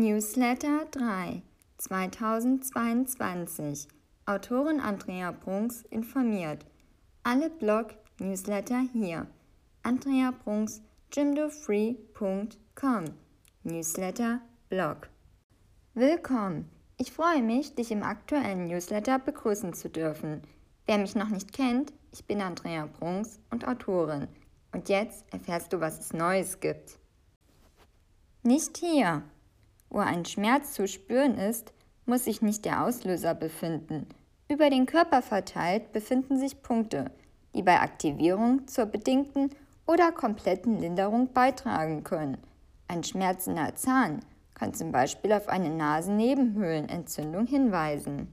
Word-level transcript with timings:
Newsletter 0.00 0.86
3 0.92 1.42
2022 1.76 3.86
Autorin 4.24 4.80
Andrea 4.80 5.30
Brunks 5.30 5.82
informiert. 5.90 6.64
Alle 7.22 7.50
Blog-Newsletter 7.50 8.80
hier. 8.94 9.26
Andrea 9.82 10.30
Brunks 10.30 10.80
jimdofree.com 11.12 13.04
Newsletter 13.62 14.40
Blog. 14.70 15.10
Willkommen! 15.92 16.70
Ich 16.96 17.12
freue 17.12 17.42
mich, 17.42 17.74
dich 17.74 17.90
im 17.90 18.02
aktuellen 18.02 18.68
Newsletter 18.68 19.18
begrüßen 19.18 19.74
zu 19.74 19.90
dürfen. 19.90 20.40
Wer 20.86 20.96
mich 20.96 21.14
noch 21.14 21.28
nicht 21.28 21.52
kennt, 21.52 21.92
ich 22.10 22.24
bin 22.24 22.40
Andrea 22.40 22.86
Brunks 22.86 23.38
und 23.50 23.68
Autorin. 23.68 24.28
Und 24.72 24.88
jetzt 24.88 25.26
erfährst 25.30 25.74
du, 25.74 25.80
was 25.80 26.00
es 26.00 26.14
Neues 26.14 26.58
gibt. 26.58 26.98
Nicht 28.42 28.78
hier. 28.78 29.24
Wo 29.90 29.98
ein 29.98 30.24
Schmerz 30.24 30.72
zu 30.72 30.88
spüren 30.88 31.36
ist, 31.36 31.72
muss 32.06 32.24
sich 32.24 32.42
nicht 32.42 32.64
der 32.64 32.84
Auslöser 32.84 33.34
befinden. 33.34 34.06
Über 34.48 34.70
den 34.70 34.86
Körper 34.86 35.20
verteilt 35.20 35.92
befinden 35.92 36.38
sich 36.38 36.62
Punkte, 36.62 37.10
die 37.54 37.62
bei 37.62 37.80
Aktivierung 37.80 38.66
zur 38.66 38.86
bedingten 38.86 39.50
oder 39.86 40.12
kompletten 40.12 40.78
Linderung 40.78 41.32
beitragen 41.32 42.04
können. 42.04 42.38
Ein 42.88 43.04
schmerzender 43.04 43.74
Zahn 43.74 44.20
kann 44.54 44.74
zum 44.74 44.92
Beispiel 44.92 45.32
auf 45.32 45.48
eine 45.48 45.70
Nasennebenhöhlenentzündung 45.70 47.46
hinweisen. 47.46 48.28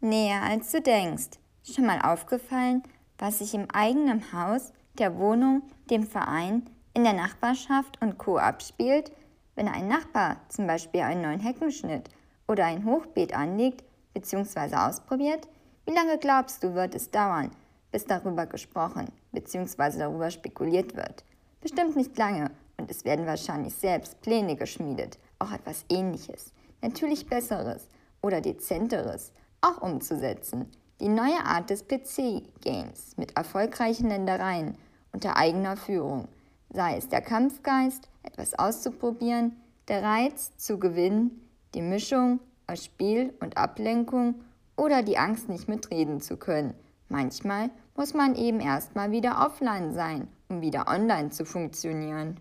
Näher 0.00 0.42
als 0.42 0.70
du 0.72 0.80
denkst. 0.80 1.38
Schon 1.62 1.86
mal 1.86 2.00
aufgefallen, 2.00 2.82
was 3.18 3.38
sich 3.38 3.54
im 3.54 3.70
eigenen 3.70 4.32
Haus, 4.32 4.72
der 4.98 5.18
Wohnung, 5.18 5.62
dem 5.90 6.04
Verein, 6.04 6.68
in 6.94 7.04
der 7.04 7.12
Nachbarschaft 7.12 8.00
und 8.00 8.18
Co. 8.18 8.38
abspielt, 8.38 9.12
wenn 9.58 9.66
ein 9.66 9.88
Nachbar 9.88 10.36
zum 10.48 10.68
Beispiel 10.68 11.00
einen 11.00 11.22
neuen 11.22 11.40
Heckenschnitt 11.40 12.08
oder 12.46 12.64
ein 12.64 12.84
Hochbeet 12.84 13.34
anlegt 13.34 13.82
bzw. 14.14 14.76
ausprobiert, 14.76 15.48
wie 15.84 15.92
lange 15.92 16.16
glaubst 16.16 16.62
du, 16.62 16.74
wird 16.74 16.94
es 16.94 17.10
dauern, 17.10 17.50
bis 17.90 18.04
darüber 18.04 18.46
gesprochen 18.46 19.10
bzw. 19.32 19.98
darüber 19.98 20.30
spekuliert 20.30 20.94
wird? 20.94 21.24
Bestimmt 21.60 21.96
nicht 21.96 22.16
lange 22.16 22.52
und 22.76 22.88
es 22.88 23.04
werden 23.04 23.26
wahrscheinlich 23.26 23.74
selbst 23.74 24.20
Pläne 24.20 24.54
geschmiedet, 24.54 25.18
auch 25.40 25.50
etwas 25.50 25.84
Ähnliches, 25.88 26.52
natürlich 26.80 27.26
Besseres 27.26 27.88
oder 28.22 28.40
Dezenteres, 28.40 29.32
auch 29.60 29.82
umzusetzen. 29.82 30.70
Die 31.00 31.08
neue 31.08 31.44
Art 31.44 31.68
des 31.70 31.84
PC-Games 31.88 33.16
mit 33.16 33.36
erfolgreichen 33.36 34.08
Ländereien 34.08 34.78
unter 35.12 35.36
eigener 35.36 35.76
Führung, 35.76 36.28
sei 36.70 36.96
es 36.96 37.08
der 37.08 37.22
Kampfgeist, 37.22 38.08
etwas 38.28 38.58
auszuprobieren, 38.58 39.56
der 39.88 40.02
Reiz 40.02 40.56
zu 40.56 40.78
gewinnen, 40.78 41.48
die 41.74 41.82
Mischung 41.82 42.40
aus 42.66 42.84
Spiel 42.84 43.32
und 43.40 43.56
Ablenkung 43.56 44.34
oder 44.76 45.02
die 45.02 45.18
Angst, 45.18 45.48
nicht 45.48 45.68
mitreden 45.68 46.20
zu 46.20 46.36
können. 46.36 46.74
Manchmal 47.08 47.70
muss 47.96 48.12
man 48.12 48.36
eben 48.36 48.60
erstmal 48.60 49.10
wieder 49.10 49.44
offline 49.44 49.94
sein, 49.94 50.28
um 50.48 50.60
wieder 50.60 50.88
online 50.88 51.30
zu 51.30 51.44
funktionieren. 51.46 52.38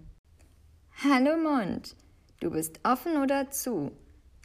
Hallo 1.03 1.37
Mund, 1.37 1.95
du 2.41 2.51
bist 2.51 2.79
offen 2.83 3.17
oder 3.17 3.49
zu? 3.49 3.91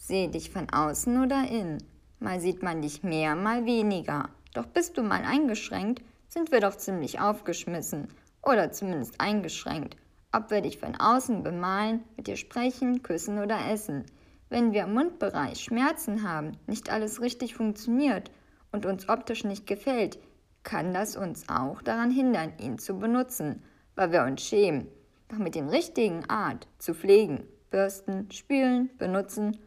Seh 0.01 0.29
dich 0.29 0.51
von 0.51 0.71
außen 0.71 1.23
oder 1.23 1.49
in? 1.49 1.79
Mal 2.21 2.41
sieht 2.41 2.63
man 2.63 2.83
dich 2.83 3.03
mehr, 3.03 3.35
mal 3.35 3.67
weniger. 3.67 4.29
Doch 4.55 4.67
bist 4.67 4.97
du 4.97 5.03
mal 5.03 5.25
eingeschränkt, 5.25 6.03
sind 6.29 6.53
wir 6.53 6.61
doch 6.61 6.77
ziemlich 6.77 7.21
aufgeschmissen 7.21 8.09
oder 8.43 8.71
zumindest 8.71 9.21
eingeschränkt 9.21 9.97
ob 10.33 10.51
wir 10.51 10.63
dich 10.63 10.79
von 10.79 10.97
außen 10.97 11.43
bemalen, 11.43 12.03
mit 12.17 12.27
dir 12.27 12.37
sprechen, 12.37 13.03
küssen 13.03 13.39
oder 13.39 13.71
essen. 13.71 14.05
Wenn 14.49 14.73
wir 14.73 14.85
im 14.85 14.95
Mundbereich 14.95 15.61
Schmerzen 15.61 16.29
haben, 16.29 16.57
nicht 16.67 16.91
alles 16.91 17.21
richtig 17.21 17.55
funktioniert 17.55 18.31
und 18.71 18.87
uns 18.87 19.09
optisch 19.09 19.45
nicht 19.45 19.67
gefällt, 19.67 20.19
kann 20.63 20.95
das 20.95 21.17
uns 21.17 21.49
auch 21.49 21.83
daran 21.83 22.11
hindern, 22.11 22.53
ihn 22.59 22.79
zu 22.79 22.99
benutzen, 22.99 23.63
weil 23.95 24.13
wir 24.13 24.25
uns 24.25 24.43
schämen. 24.43 24.89
Doch 25.29 25.39
mit 25.39 25.55
dem 25.55 25.69
richtigen 25.69 26.29
Art 26.29 26.67
zu 26.79 26.95
pflegen, 26.95 27.45
bürsten, 27.71 28.31
spülen, 28.31 28.91
benutzen 28.99 29.59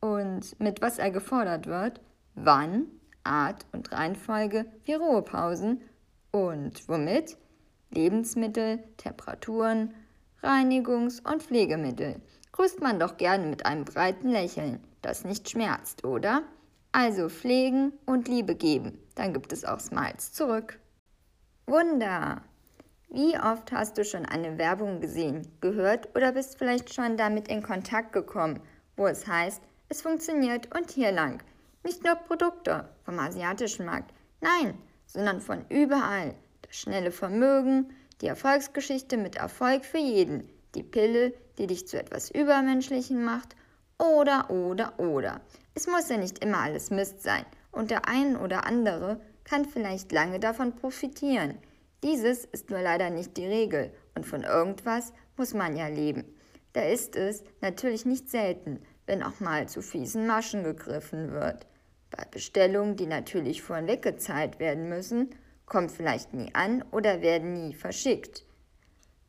und 0.00 0.58
mit 0.60 0.82
was 0.82 0.98
er 0.98 1.10
gefordert 1.10 1.66
wird, 1.66 2.00
wann, 2.34 2.86
Art 3.24 3.66
und 3.72 3.90
Reihenfolge 3.92 4.66
wie 4.84 4.94
Ruhepausen 4.94 5.80
und 6.30 6.88
womit 6.88 7.36
Lebensmittel, 7.90 8.84
Temperaturen, 8.98 9.94
Reinigungs- 10.46 11.20
und 11.28 11.42
Pflegemittel. 11.42 12.20
Grüßt 12.52 12.80
man 12.80 13.00
doch 13.00 13.16
gerne 13.16 13.46
mit 13.46 13.66
einem 13.66 13.84
breiten 13.84 14.28
Lächeln, 14.28 14.78
das 15.02 15.24
nicht 15.24 15.50
schmerzt, 15.50 16.04
oder? 16.04 16.42
Also 16.92 17.28
pflegen 17.28 17.92
und 18.06 18.28
Liebe 18.28 18.54
geben, 18.54 18.96
dann 19.16 19.32
gibt 19.32 19.52
es 19.52 19.64
auch 19.64 19.80
Smiles 19.80 20.32
zurück. 20.32 20.78
Wunder! 21.66 22.42
Wie 23.08 23.36
oft 23.38 23.72
hast 23.72 23.98
du 23.98 24.04
schon 24.04 24.24
eine 24.24 24.56
Werbung 24.56 25.00
gesehen, 25.00 25.48
gehört 25.60 26.14
oder 26.16 26.32
bist 26.32 26.58
vielleicht 26.58 26.94
schon 26.94 27.16
damit 27.16 27.48
in 27.48 27.62
Kontakt 27.62 28.12
gekommen, 28.12 28.60
wo 28.96 29.06
es 29.06 29.26
heißt, 29.26 29.60
es 29.88 30.02
funktioniert 30.02 30.74
und 30.76 30.90
hier 30.90 31.10
lang. 31.10 31.42
Nicht 31.82 32.04
nur 32.04 32.14
Produkte 32.14 32.88
vom 33.04 33.18
asiatischen 33.18 33.84
Markt, 33.84 34.12
nein, 34.40 34.78
sondern 35.06 35.40
von 35.40 35.64
überall. 35.70 36.34
Das 36.62 36.76
schnelle 36.76 37.10
Vermögen, 37.10 37.92
die 38.20 38.26
Erfolgsgeschichte 38.26 39.16
mit 39.16 39.36
Erfolg 39.36 39.84
für 39.84 39.98
jeden. 39.98 40.48
Die 40.74 40.82
Pille, 40.82 41.34
die 41.58 41.66
dich 41.66 41.86
zu 41.86 41.98
etwas 41.98 42.30
Übermenschlichem 42.30 43.24
macht. 43.24 43.56
Oder, 43.98 44.50
oder, 44.50 44.98
oder. 44.98 45.40
Es 45.74 45.86
muss 45.86 46.08
ja 46.08 46.16
nicht 46.16 46.44
immer 46.44 46.58
alles 46.58 46.90
Mist 46.90 47.22
sein. 47.22 47.44
Und 47.72 47.90
der 47.90 48.08
ein 48.08 48.36
oder 48.36 48.66
andere 48.66 49.20
kann 49.44 49.64
vielleicht 49.64 50.12
lange 50.12 50.40
davon 50.40 50.74
profitieren. 50.74 51.58
Dieses 52.02 52.44
ist 52.44 52.70
nur 52.70 52.80
leider 52.80 53.10
nicht 53.10 53.36
die 53.36 53.46
Regel. 53.46 53.92
Und 54.14 54.26
von 54.26 54.42
irgendwas 54.42 55.12
muss 55.36 55.54
man 55.54 55.76
ja 55.76 55.88
leben. 55.88 56.24
Da 56.72 56.82
ist 56.82 57.16
es 57.16 57.42
natürlich 57.60 58.04
nicht 58.04 58.30
selten, 58.30 58.80
wenn 59.06 59.22
auch 59.22 59.40
mal 59.40 59.68
zu 59.68 59.82
fiesen 59.82 60.26
Maschen 60.26 60.62
gegriffen 60.62 61.32
wird. 61.32 61.66
Bei 62.10 62.24
Bestellungen, 62.30 62.96
die 62.96 63.06
natürlich 63.06 63.62
vornweg 63.62 64.02
gezahlt 64.02 64.58
werden 64.58 64.88
müssen, 64.88 65.30
kommt 65.66 65.92
vielleicht 65.92 66.32
nie 66.32 66.54
an 66.54 66.82
oder 66.90 67.20
werden 67.20 67.52
nie 67.54 67.74
verschickt. 67.74 68.44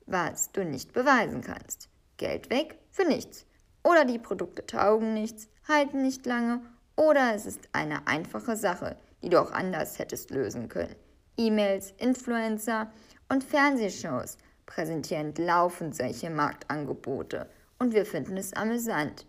Was 0.06 0.52
du 0.52 0.64
nicht 0.64 0.94
beweisen 0.94 1.42
kannst. 1.42 1.90
Geld 2.16 2.50
weg 2.50 2.80
für 2.92 3.06
nichts. 3.06 3.46
Oder 3.84 4.06
die 4.06 4.20
Produkte 4.20 4.66
taugen 4.66 5.14
nichts, 5.14 5.50
halten 5.68 6.02
nicht 6.02 6.26
lange 6.26 6.62
oder 6.96 7.36
es 7.36 7.46
ist 7.46 7.70
eine 7.74 8.08
einfache 8.08 8.56
Sache, 8.56 8.98
die 9.22 9.30
du 9.30 9.42
auch 9.42 9.52
anders 9.52 10.00
hättest 10.00 10.32
lösen 10.32 10.68
können. 10.68 10.96
E-Mails, 11.38 11.94
Influencer 11.98 12.92
und 13.30 13.44
Fernsehshows 13.44 14.38
präsentieren 14.66 15.34
laufend 15.38 15.96
solche 15.96 16.30
Marktangebote 16.30 17.50
und 17.80 17.94
wir 17.94 18.06
finden 18.06 18.38
es 18.38 18.54
amüsant. 18.54 19.26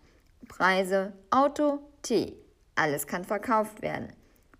Preise, 0.47 1.13
Auto, 1.29 1.79
Tee, 2.01 2.35
alles 2.75 3.05
kann 3.05 3.23
verkauft 3.23 3.81
werden. 3.81 4.11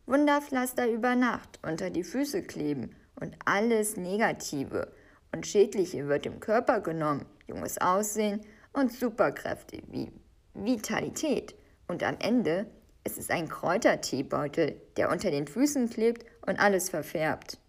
Wunderpflaster 0.09 0.89
über 0.89 1.15
Nacht 1.15 1.59
unter 1.61 1.91
die 1.91 2.03
Füße 2.03 2.41
kleben 2.41 2.95
und 3.19 3.35
alles 3.45 3.95
Negative 3.95 4.91
und 5.31 5.45
Schädliche 5.45 6.07
wird 6.07 6.25
im 6.25 6.39
Körper 6.39 6.79
genommen, 6.81 7.27
junges 7.45 7.77
Aussehen 7.77 8.41
und 8.73 8.91
Superkräfte 8.91 9.83
wie 9.91 10.11
Vitalität. 10.55 11.53
Und 11.87 12.01
am 12.01 12.17
Ende 12.17 12.65
ist 13.03 13.19
es 13.19 13.29
ein 13.29 13.49
Kräuterteebeutel, 13.49 14.81
der 14.97 15.11
unter 15.11 15.29
den 15.29 15.47
Füßen 15.47 15.91
klebt 15.91 16.25
und 16.47 16.59
alles 16.59 16.89
verfärbt. 16.89 17.59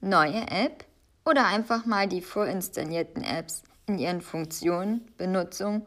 Neue 0.00 0.42
App 0.50 0.84
oder 1.24 1.46
einfach 1.46 1.86
mal 1.86 2.08
die 2.08 2.20
vorinstallierten 2.20 3.22
Apps 3.22 3.62
in 3.86 3.98
ihren 3.98 4.22
Funktionen, 4.22 5.08
Benutzung 5.16 5.86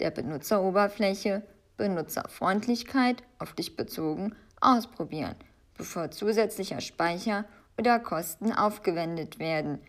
der 0.00 0.10
Benutzeroberfläche, 0.10 1.42
Benutzerfreundlichkeit 1.76 3.22
auf 3.38 3.52
dich 3.52 3.76
bezogen 3.76 4.34
ausprobieren, 4.62 5.34
bevor 5.76 6.10
zusätzlicher 6.10 6.80
Speicher 6.80 7.44
oder 7.78 7.98
Kosten 7.98 8.52
aufgewendet 8.52 9.38
werden. 9.38 9.80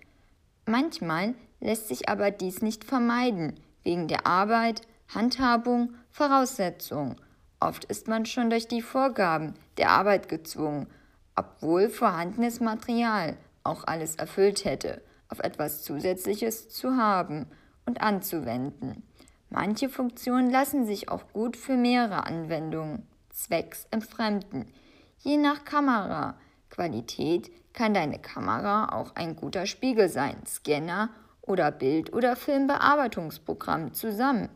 Manchmal 0.65 1.35
lässt 1.59 1.87
sich 1.87 2.09
aber 2.09 2.31
dies 2.31 2.61
nicht 2.61 2.83
vermeiden, 2.83 3.59
wegen 3.83 4.07
der 4.07 4.25
Arbeit, 4.25 4.81
Handhabung, 5.13 5.93
Voraussetzungen. 6.09 7.15
Oft 7.59 7.85
ist 7.85 8.07
man 8.07 8.25
schon 8.25 8.49
durch 8.49 8.67
die 8.67 8.81
Vorgaben 8.81 9.53
der 9.77 9.89
Arbeit 9.89 10.29
gezwungen, 10.29 10.87
obwohl 11.35 11.89
vorhandenes 11.89 12.59
Material 12.59 13.37
auch 13.63 13.85
alles 13.85 14.15
erfüllt 14.15 14.65
hätte, 14.65 15.01
auf 15.29 15.39
etwas 15.39 15.83
Zusätzliches 15.83 16.69
zu 16.69 16.97
haben 16.97 17.47
und 17.85 18.01
anzuwenden. 18.01 19.03
Manche 19.49 19.89
Funktionen 19.89 20.49
lassen 20.49 20.85
sich 20.85 21.09
auch 21.09 21.31
gut 21.31 21.57
für 21.57 21.75
mehrere 21.75 22.25
Anwendungen 22.25 23.07
zwecks 23.33 23.87
Entfremden. 23.91 24.71
Je 25.17 25.37
nach 25.37 25.65
Kameraqualität 25.65 27.51
kann 27.73 27.93
deine 27.93 28.19
Kamera 28.19 28.93
auch 28.93 29.15
ein 29.15 29.35
guter 29.35 29.65
Spiegel 29.65 30.07
sein, 30.07 30.37
Scanner 30.45 31.09
oder 31.41 31.71
Bild- 31.71 32.13
oder 32.13 32.35
Filmbearbeitungsprogramm 32.35 33.93
zusammen. 33.93 34.49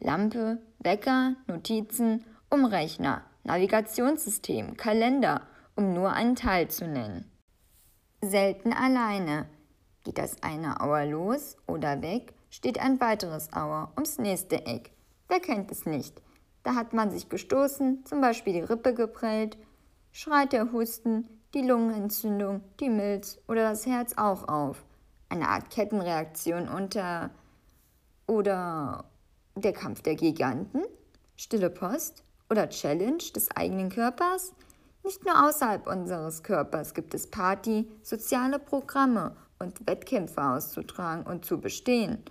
Lampe, 0.00 0.58
Wecker, 0.80 1.36
Notizen, 1.46 2.24
Umrechner, 2.50 3.22
Navigationssystem, 3.44 4.76
Kalender, 4.76 5.42
um 5.76 5.92
nur 5.92 6.12
einen 6.12 6.36
Teil 6.36 6.68
zu 6.68 6.86
nennen. 6.86 7.30
Selten 8.22 8.72
alleine. 8.72 9.46
Geht 10.02 10.18
das 10.18 10.42
eine 10.42 10.80
Auer 10.80 11.06
los 11.06 11.56
oder 11.66 12.02
weg, 12.02 12.34
steht 12.50 12.78
ein 12.78 13.00
weiteres 13.00 13.52
Auer 13.52 13.90
ums 13.96 14.18
nächste 14.18 14.66
Eck. 14.66 14.92
Wer 15.28 15.40
kennt 15.40 15.70
es 15.70 15.86
nicht? 15.86 16.20
Da 16.64 16.74
hat 16.74 16.94
man 16.94 17.10
sich 17.10 17.28
gestoßen, 17.28 18.04
zum 18.06 18.20
Beispiel 18.20 18.54
die 18.54 18.60
Rippe 18.60 18.94
geprellt, 18.94 19.58
schreit 20.12 20.52
der 20.52 20.72
Husten, 20.72 21.28
die 21.52 21.60
Lungenentzündung, 21.60 22.62
die 22.80 22.88
Milz 22.88 23.38
oder 23.46 23.68
das 23.68 23.86
Herz 23.86 24.14
auch 24.16 24.48
auf. 24.48 24.84
Eine 25.28 25.48
Art 25.48 25.70
Kettenreaktion 25.70 26.68
unter 26.68 27.30
oder 28.26 29.04
der 29.54 29.74
Kampf 29.74 30.00
der 30.02 30.14
Giganten, 30.14 30.82
stille 31.36 31.68
Post 31.68 32.24
oder 32.48 32.70
Challenge 32.70 33.22
des 33.34 33.50
eigenen 33.50 33.90
Körpers. 33.90 34.54
Nicht 35.04 35.22
nur 35.26 35.46
außerhalb 35.46 35.86
unseres 35.86 36.42
Körpers 36.42 36.94
gibt 36.94 37.12
es 37.12 37.30
Party, 37.30 37.86
soziale 38.02 38.58
Programme 38.58 39.36
und 39.58 39.86
Wettkämpfe 39.86 40.42
auszutragen 40.42 41.26
und 41.26 41.44
zu 41.44 41.60
bestehen. 41.60 42.22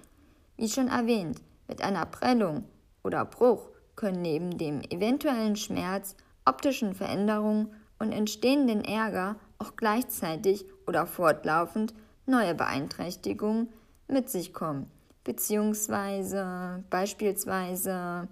Wie 0.57 0.69
schon 0.69 0.87
erwähnt, 0.87 1.39
mit 1.67 1.83
einer 1.83 2.07
Prellung 2.07 2.63
oder 3.03 3.25
Bruch 3.25 3.69
können 3.95 4.21
neben 4.21 4.57
dem 4.57 4.81
eventuellen 4.81 5.55
Schmerz, 5.55 6.15
optischen 6.45 6.93
Veränderungen 6.93 7.73
und 7.99 8.11
entstehenden 8.11 8.83
Ärger 8.83 9.37
auch 9.59 9.75
gleichzeitig 9.75 10.65
oder 10.87 11.05
fortlaufend 11.05 11.93
neue 12.25 12.55
Beeinträchtigungen 12.55 13.69
mit 14.07 14.29
sich 14.29 14.53
kommen, 14.53 14.89
beziehungsweise 15.23 16.83
beispielsweise 16.89 18.27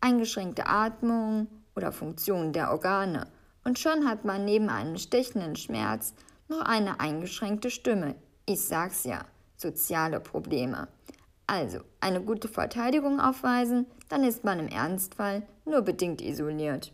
eingeschränkte 0.00 0.66
Atmung 0.66 1.48
oder 1.74 1.92
Funktion 1.92 2.52
der 2.52 2.70
Organe. 2.70 3.26
Und 3.64 3.78
schon 3.78 4.08
hat 4.08 4.24
man 4.24 4.44
neben 4.44 4.68
einem 4.68 4.96
stechenden 4.96 5.56
Schmerz 5.56 6.14
noch 6.48 6.60
eine 6.60 7.00
eingeschränkte 7.00 7.70
Stimme. 7.70 8.14
Ich 8.46 8.60
sag's 8.60 9.04
ja, 9.04 9.24
soziale 9.56 10.20
Probleme. 10.20 10.88
Also 11.46 11.80
eine 12.00 12.20
gute 12.20 12.48
Verteidigung 12.48 13.20
aufweisen, 13.20 13.86
dann 14.08 14.24
ist 14.24 14.44
man 14.44 14.58
im 14.58 14.68
Ernstfall 14.68 15.42
nur 15.64 15.82
bedingt 15.82 16.20
isoliert. 16.20 16.92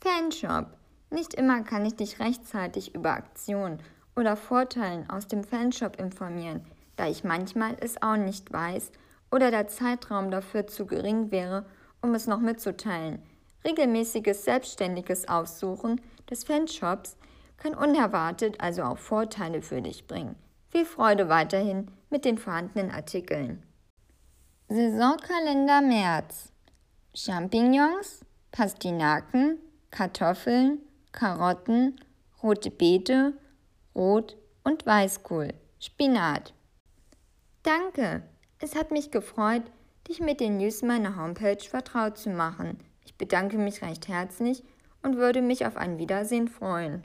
Fanshop. 0.00 0.76
Nicht 1.10 1.34
immer 1.34 1.62
kann 1.62 1.86
ich 1.86 1.94
dich 1.94 2.20
rechtzeitig 2.20 2.94
über 2.94 3.12
Aktionen 3.12 3.80
oder 4.14 4.36
Vorteilen 4.36 5.08
aus 5.08 5.26
dem 5.26 5.44
Fanshop 5.44 5.98
informieren, 5.98 6.66
da 6.96 7.08
ich 7.08 7.24
manchmal 7.24 7.76
es 7.80 8.02
auch 8.02 8.16
nicht 8.16 8.52
weiß 8.52 8.90
oder 9.30 9.50
der 9.50 9.68
Zeitraum 9.68 10.30
dafür 10.30 10.66
zu 10.66 10.86
gering 10.86 11.30
wäre, 11.30 11.64
um 12.02 12.14
es 12.14 12.26
noch 12.26 12.40
mitzuteilen. 12.40 13.22
Regelmäßiges 13.64 14.44
selbstständiges 14.44 15.28
Aufsuchen 15.28 16.00
des 16.30 16.44
Fanshops 16.44 17.16
kann 17.56 17.74
unerwartet 17.74 18.60
also 18.60 18.82
auch 18.82 18.98
Vorteile 18.98 19.62
für 19.62 19.80
dich 19.80 20.06
bringen. 20.06 20.36
Viel 20.70 20.84
Freude 20.84 21.28
weiterhin 21.28 21.90
mit 22.10 22.24
den 22.24 22.38
vorhandenen 22.38 22.90
Artikeln. 22.90 23.62
Saisonkalender 24.68 25.80
März. 25.80 26.52
Champignons, 27.14 28.20
Pastinaken, 28.52 29.58
Kartoffeln, 29.90 30.80
Karotten, 31.12 31.98
rote 32.42 32.70
Beete, 32.70 33.32
Rot- 33.94 34.36
und 34.64 34.84
Weißkohl, 34.84 35.54
Spinat. 35.80 36.52
Danke, 37.62 38.22
es 38.60 38.74
hat 38.74 38.90
mich 38.90 39.10
gefreut, 39.10 39.62
dich 40.08 40.20
mit 40.20 40.40
den 40.40 40.58
News 40.58 40.82
meiner 40.82 41.16
Homepage 41.16 41.64
vertraut 41.66 42.18
zu 42.18 42.28
machen. 42.28 42.78
Ich 43.04 43.16
bedanke 43.16 43.56
mich 43.56 43.80
recht 43.80 44.08
herzlich 44.08 44.62
und 45.02 45.16
würde 45.16 45.40
mich 45.40 45.64
auf 45.64 45.78
ein 45.78 45.98
Wiedersehen 45.98 46.48
freuen. 46.48 47.02